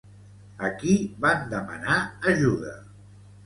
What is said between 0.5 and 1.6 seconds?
A qui van